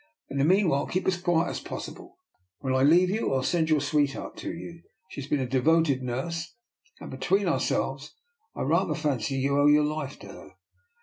In 0.31 0.39
the 0.39 0.43
meanwhile 0.43 0.87
keep 0.87 1.05
as 1.05 1.21
quiet 1.21 1.51
as 1.51 1.59
possible. 1.59 2.17
When 2.57 2.73
I 2.73 2.81
lefave 2.81 3.11
you, 3.11 3.35
I'll 3.35 3.43
send 3.43 3.69
your 3.69 3.79
sweetheart 3.81 4.35
to 4.37 4.51
you; 4.51 4.81
ishe 5.11 5.17
has 5.21 5.27
been 5.27 5.39
a 5.39 5.45
devoted 5.45 6.01
nurse, 6.01 6.55
and 6.99 7.11
between 7.11 7.45
cour 7.45 7.59
selves 7.59 8.15
I 8.55 8.63
rather 8.63 8.95
fancy 8.95 9.35
you 9.35 9.59
owe 9.59 9.67
your 9.67 9.85
lifet 9.85 10.21
to 10.21 10.27
her." 10.29 10.51